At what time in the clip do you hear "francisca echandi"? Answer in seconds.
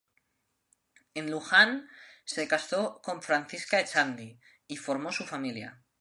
3.21-4.39